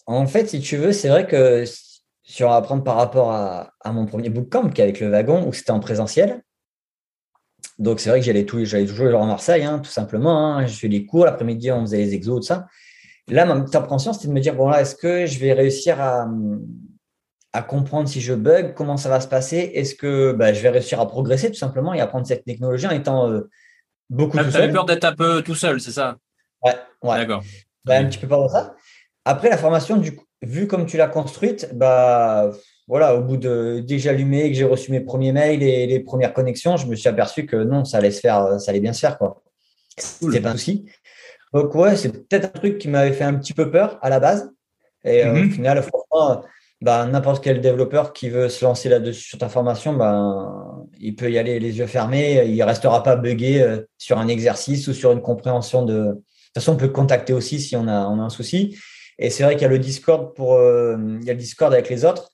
[0.07, 1.65] En fait, si tu veux, c'est vrai que
[2.23, 5.53] sur apprendre par rapport à, à mon premier bootcamp qui est avec le wagon où
[5.53, 6.41] c'était en présentiel.
[7.79, 10.57] Donc, c'est vrai que j'allais, toujours en Marseille, hein, tout simplement.
[10.57, 10.67] Hein.
[10.67, 12.67] Je fais les cours, l'après-midi, on faisait les exos, tout ça.
[13.29, 16.01] Là, ma petite appréhension, c'était de me dire, bon, là, est-ce que je vais réussir
[16.01, 16.27] à,
[17.53, 19.71] à comprendre si je bug, comment ça va se passer?
[19.73, 22.91] Est-ce que bah, je vais réussir à progresser, tout simplement, et apprendre cette technologie en
[22.91, 23.49] étant euh,
[24.09, 24.71] beaucoup ah, tout seul?
[24.73, 26.17] peur d'être un peu tout seul, c'est ça?
[26.63, 27.17] Ouais, ouais.
[27.17, 27.43] D'accord.
[27.85, 28.75] Bah, un petit peu peur de ça.
[29.23, 32.51] Après, la formation, du coup, vu comme tu l'as construite, bah
[32.89, 35.87] voilà, au bout de dès que j'ai allumé, que j'ai reçu mes premiers mails et
[35.87, 38.81] les premières connexions, je me suis aperçu que non, ça allait se faire, ça allait
[38.81, 39.41] bien se faire, quoi.
[39.95, 40.85] C'était pas un souci.
[41.53, 44.19] Donc ouais, c'est peut-être un truc qui m'avait fait un petit peu peur à la
[44.19, 44.51] base.
[45.03, 45.51] Et euh, au mhm.
[45.51, 46.43] final, franchement,
[46.81, 51.31] bah, n'importe quel développeur qui veut se lancer là-dessus sur ta formation, bah, il peut
[51.31, 52.45] y aller les yeux fermés.
[52.47, 55.93] Il restera pas buggé euh, sur un exercice ou sur une compréhension de.
[55.93, 58.75] De toute façon, on peut contacter aussi si on a, on a un souci.
[59.19, 61.71] Et c'est vrai qu'il y a le Discord pour, euh, il y a le Discord
[61.71, 62.31] avec les autres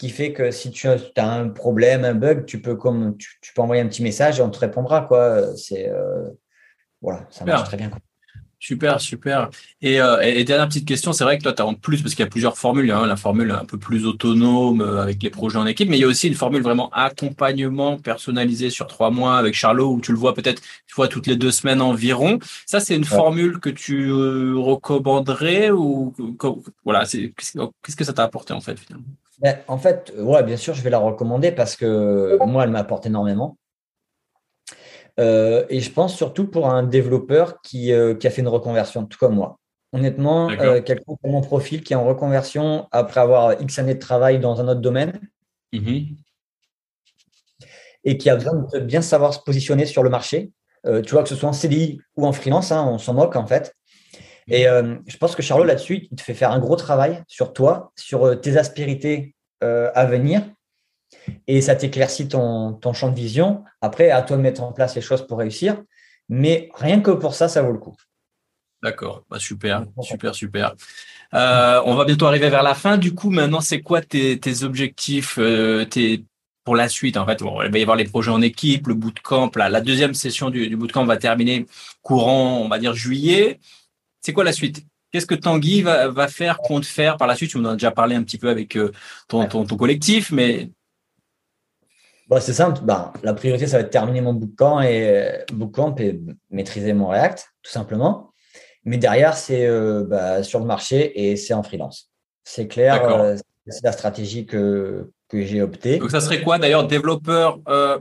[0.00, 3.60] qui fait que si tu as un problème, un bug, tu peux, comme, tu, peux
[3.60, 5.02] envoyer un petit message et on te répondra.
[5.02, 5.54] Quoi.
[5.56, 6.30] C'est, euh,
[7.02, 7.90] voilà, ça marche très bien.
[8.58, 9.50] Super, super.
[9.82, 12.14] Et, euh, et, dernière petite question, c'est vrai que toi, tu as en plus, parce
[12.14, 15.28] qu'il y a plusieurs formules, hein, la formule un peu plus autonome euh, avec les
[15.28, 19.10] projets en équipe, mais il y a aussi une formule vraiment accompagnement personnalisé sur trois
[19.10, 20.62] mois avec Charlot, où tu le vois peut-être
[21.10, 22.38] toutes les deux semaines environ.
[22.64, 26.14] Ça, c'est une formule que tu recommanderais ou
[26.84, 29.04] voilà, qu'est-ce que ça t'a apporté en fait finalement?
[29.40, 33.06] Ben, en fait, ouais, bien sûr, je vais la recommander parce que moi, elle m'apporte
[33.06, 33.56] énormément.
[35.18, 39.06] Euh, et je pense surtout pour un développeur qui, euh, qui, a fait une reconversion,
[39.06, 39.58] tout comme moi.
[39.92, 44.38] Honnêtement, quelqu'un pour mon profil qui est en reconversion après avoir X années de travail
[44.38, 45.18] dans un autre domaine
[45.72, 46.16] mm-hmm.
[48.04, 50.52] et qui a besoin de bien savoir se positionner sur le marché.
[50.84, 53.46] tu vois, que ce soit en CDI ou en freelance, hein, on s'en moque en
[53.46, 53.74] fait.
[54.48, 57.92] Et je pense que Charlot, là-dessus, il te fait faire un gros travail sur toi,
[57.96, 60.42] sur tes aspérités à venir
[61.46, 63.64] et ça t'éclaircit ton, champ de vision.
[63.80, 65.82] Après, à toi de mettre en place les choses pour réussir.
[66.28, 67.96] Mais rien que pour ça, ça vaut le coup.
[68.82, 70.74] D'accord, bah, super, super, super.
[71.34, 72.96] Euh, on va bientôt arriver vers la fin.
[72.96, 75.84] Du coup, maintenant, c'est quoi tes, objectifs euh,
[76.64, 79.50] pour la suite En fait, il va y avoir les projets en équipe, le bootcamp.
[79.56, 81.66] La, la deuxième session du, bootcamp va terminer
[82.02, 83.58] courant, on va dire juillet.
[84.20, 84.84] C'est quoi la suite?
[85.12, 87.50] Qu'est-ce que Tanguy va, faire, compte faire par la suite?
[87.50, 88.92] Tu en as déjà parlé un petit peu avec euh,
[89.28, 90.70] ton, ton, collectif, mais
[92.28, 92.80] Bon, c'est simple.
[92.84, 97.44] Ben, la priorité, ça va être terminer mon bootcamp et, bootcamp et maîtriser mon React,
[97.60, 98.32] tout simplement.
[98.84, 102.12] Mais derrière, c'est euh, bah, sur le marché et c'est en freelance.
[102.44, 105.98] C'est clair, euh, c'est la stratégie que, que j'ai optée.
[105.98, 107.98] Donc, ça serait quoi d'ailleurs, développeur euh,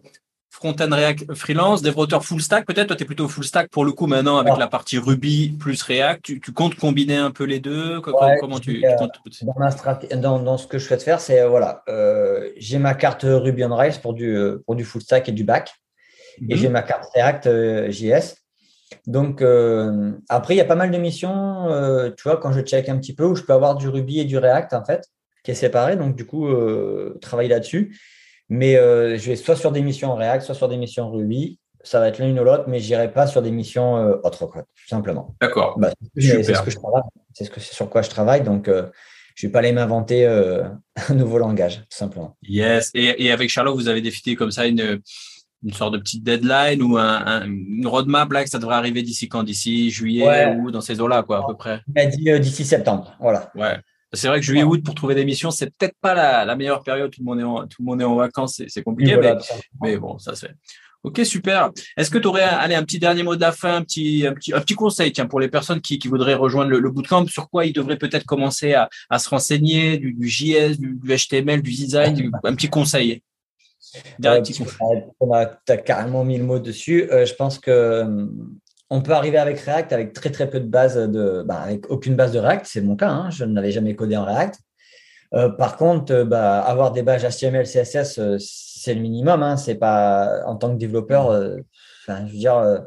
[0.50, 3.92] front-end React freelance, développeur full stack peut-être Toi, tu es plutôt full stack pour le
[3.92, 6.22] coup maintenant avec la partie Ruby plus React.
[6.24, 8.02] Tu, comptes combiner un peu les deux?
[8.02, 8.84] Comment tu,
[10.16, 13.64] dans, dans, ce que je souhaite faire, c'est euh, voilà, euh, j'ai ma carte Ruby
[13.64, 15.74] on Rails pour du, euh, pour du full stack et du back.
[16.42, 16.60] Et mhm.
[16.60, 18.36] j'ai ma carte React JS.
[19.06, 19.44] Donc,
[20.30, 21.68] après, il y a pas mal de missions,
[22.18, 24.26] tu vois, quand je check un petit peu, où je peux avoir du Ruby et
[24.26, 25.06] du React, en fait,
[25.44, 25.96] qui est séparé.
[25.96, 26.48] Donc, du coup,
[27.22, 28.00] travailler là-dessus.
[28.50, 31.60] Mais euh, je vais soit sur des missions React, soit sur des missions Ruby.
[31.84, 34.48] Ça va être l'une ou l'autre, mais je n'irai pas sur des missions euh, autres,
[34.48, 35.36] tout simplement.
[35.40, 35.80] D'accord.
[35.80, 37.04] Bah, c'est ce que je travaille.
[37.34, 38.42] C'est ce que sur quoi je travaille.
[38.42, 38.88] Donc, euh,
[39.36, 40.26] je ne vais pas aller m'inventer
[41.10, 42.36] un nouveau langage, tout simplement.
[42.42, 42.92] Yes.
[42.96, 45.00] Et, avec Charlotte, vous avez défini comme ça une,
[45.64, 49.30] une sorte de petite deadline ou un, une roadmap là que ça devrait arriver d'ici
[49.30, 49.44] quand?
[49.44, 51.82] D'ici juillet ou dans ces eaux-là, quoi, à peu près?
[51.88, 53.16] Il a dit d'ici septembre.
[53.22, 53.52] Voilà.
[53.56, 53.78] Ouais.
[54.13, 56.13] C'est vrai que juillet-août pour trouver des missions, c'est peut-être pas
[56.45, 57.12] la, meilleure période.
[57.12, 59.17] Tout le monde est en, tout le monde est en vacances, c'est compliqué.
[59.82, 60.52] mais, bon, ça c'est.
[61.02, 61.72] Ok, super.
[61.95, 64.34] Est-ce que tu aurais allez, un petit dernier mot de la fin, un petit, un
[64.34, 67.50] petit, un petit conseil tiens, pour les personnes qui, qui voudraient rejoindre le, bootcamp, sur
[67.50, 71.72] quoi ils devraient peut-être commencer à, à, se renseigner, du, du JS, du, HTML, du
[71.72, 73.24] design, un petit conseil?
[74.26, 77.10] Euh, tu as carrément mis le mot dessus.
[77.12, 80.67] Euh, je pense que hum, on peut arriver avec React avec très très peu de
[80.67, 83.95] base de, bah, avec aucune base de React, c'est mon cas, hein, je n'avais jamais
[83.95, 84.60] codé en React.
[85.34, 89.43] Euh, par contre, euh, bah, avoir des bases HTML, CSS, euh, c'est le minimum.
[89.43, 91.32] Hein, c'est pas en tant que développeur.
[92.08, 92.82] je veux dire,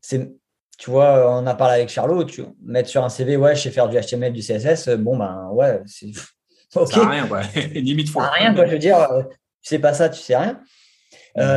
[0.00, 0.32] c'est,
[0.78, 2.24] tu vois, on a parlé avec Charlot.
[2.24, 4.88] Tu mettre sur un CV, ouais, je sais faire du HTML, du CSS.
[4.98, 6.06] Bon ben ouais, c'est
[6.74, 6.92] ok.
[6.92, 7.42] Ça rien, ouais.
[7.74, 8.66] Limite Ça rien, quoi.
[8.66, 9.08] Je veux dire,
[9.62, 10.60] sais pas ça, tu sais rien.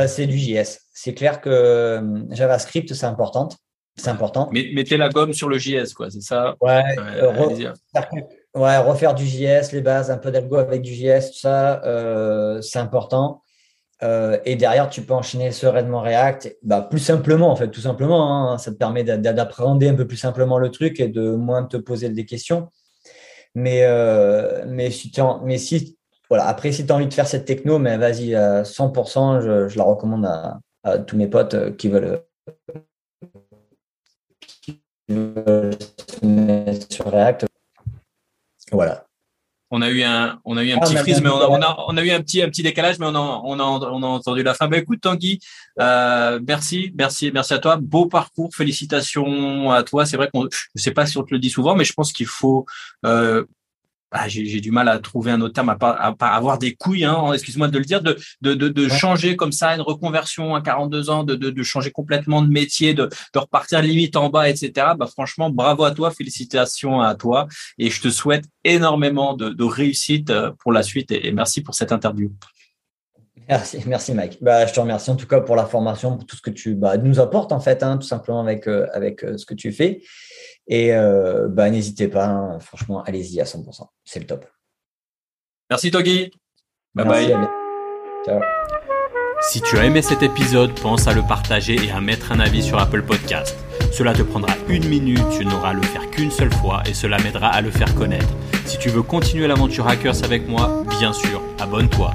[0.06, 0.78] c'est du JS.
[0.94, 3.48] C'est clair que JavaScript, c'est important.
[3.98, 4.48] C'est important.
[4.52, 6.54] Mais, mettez la gomme sur le JS, quoi, c'est ça?
[6.60, 7.72] Ouais, euh,
[8.54, 12.62] ouais, refaire du JS, les bases, un peu d'algo avec du JS, tout ça, euh,
[12.62, 13.42] c'est important.
[14.04, 18.52] Euh, et derrière, tu peux enchaîner sereinement React, bah, plus simplement, en fait, tout simplement.
[18.52, 21.76] Hein, ça te permet d'appréhender un peu plus simplement le truc et de moins te
[21.76, 22.68] poser des questions.
[23.56, 23.84] Mais,
[24.66, 25.98] mais, si, mais si,
[26.30, 29.68] voilà, après, si tu as envie de faire cette techno, mais vas-y, à 100%, je,
[29.68, 32.22] je, la recommande à, à tous mes potes qui veulent
[35.08, 37.46] sur React.
[38.72, 39.04] Voilà.
[39.70, 41.60] On a eu un, on a eu un ah, petit freeze, mais on a, on
[41.60, 44.02] a, on a, eu un petit, un petit décalage, mais on a, on a, on
[44.02, 44.66] a entendu la fin.
[44.66, 45.40] Ben, écoute, Tanguy,
[45.78, 47.76] euh, merci, merci, merci à toi.
[47.76, 50.06] Beau parcours, félicitations à toi.
[50.06, 52.14] C'est vrai qu'on, je sais pas si on te le dit souvent, mais je pense
[52.14, 52.64] qu'il faut,
[53.04, 53.44] euh,
[54.10, 55.92] ah, j'ai du mal à trouver un autre terme, à pas,
[56.28, 59.74] avoir des couilles, hein, excuse-moi de le dire, de, de, de, de changer comme ça
[59.74, 63.82] une reconversion à 42 ans, de, de, de changer complètement de métier, de, de repartir
[63.82, 64.72] limite en bas, etc.
[64.98, 69.64] Bah, franchement, bravo à toi, félicitations à toi, et je te souhaite énormément de, de
[69.64, 72.32] réussite euh, pour la suite, et, merci pour cette interview.
[73.48, 74.38] Merci, merci Mike.
[74.42, 76.74] Bah, je te remercie en tout cas pour la formation, pour tout ce que tu
[76.74, 79.72] bah, nous apportes en fait, hein, tout simplement avec, euh, avec euh, ce que tu
[79.72, 80.02] fais.
[80.68, 83.88] Et euh, bah, n'hésitez pas, hein, franchement, allez-y à 100%.
[84.04, 84.46] C'est le top.
[85.70, 86.30] Merci Togi.
[86.94, 87.36] Bye bye.
[88.24, 88.40] Ciao.
[89.40, 92.62] Si tu as aimé cet épisode, pense à le partager et à mettre un avis
[92.62, 93.56] sur Apple Podcast.
[93.92, 97.18] Cela te prendra une minute, tu n'auras à le faire qu'une seule fois et cela
[97.18, 98.28] m'aidera à le faire connaître.
[98.66, 102.12] Si tu veux continuer l'aventure Hackers avec moi, bien sûr, abonne-toi